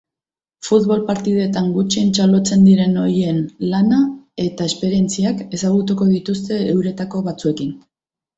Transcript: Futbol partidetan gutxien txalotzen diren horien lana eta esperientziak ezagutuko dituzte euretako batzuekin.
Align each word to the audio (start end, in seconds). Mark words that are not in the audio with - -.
Futbol 0.67 1.01
partidetan 1.09 1.67
gutxien 1.75 2.09
txalotzen 2.17 2.63
diren 2.67 2.95
horien 3.01 3.43
lana 3.75 3.99
eta 4.47 4.67
esperientziak 4.71 5.45
ezagutuko 5.59 6.09
dituzte 6.15 6.59
euretako 6.73 7.25
batzuekin. 7.31 7.79